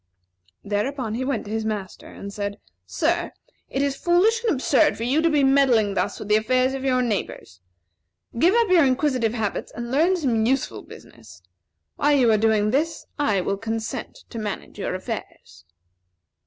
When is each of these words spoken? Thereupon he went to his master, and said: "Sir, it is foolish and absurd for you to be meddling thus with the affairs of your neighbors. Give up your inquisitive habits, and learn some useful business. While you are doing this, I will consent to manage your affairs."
Thereupon 0.63 1.13
he 1.13 1.23
went 1.23 1.45
to 1.45 1.51
his 1.51 1.63
master, 1.63 2.07
and 2.07 2.33
said: 2.33 2.57
"Sir, 2.87 3.33
it 3.69 3.83
is 3.83 3.95
foolish 3.95 4.43
and 4.43 4.51
absurd 4.51 4.97
for 4.97 5.03
you 5.03 5.21
to 5.21 5.29
be 5.29 5.43
meddling 5.43 5.93
thus 5.93 6.17
with 6.17 6.27
the 6.27 6.37
affairs 6.37 6.73
of 6.73 6.83
your 6.83 7.03
neighbors. 7.03 7.61
Give 8.39 8.55
up 8.55 8.69
your 8.69 8.83
inquisitive 8.83 9.35
habits, 9.35 9.71
and 9.71 9.91
learn 9.91 10.17
some 10.17 10.43
useful 10.47 10.81
business. 10.81 11.43
While 11.97 12.15
you 12.17 12.31
are 12.31 12.37
doing 12.39 12.71
this, 12.71 13.05
I 13.19 13.41
will 13.41 13.57
consent 13.57 14.23
to 14.31 14.39
manage 14.39 14.79
your 14.79 14.95
affairs." 14.95 15.65